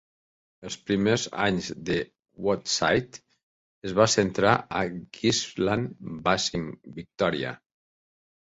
[0.67, 1.97] Els primers anys de
[2.45, 3.21] Woodside
[3.91, 7.57] es va centrar a Gippsland Basin, Victoria.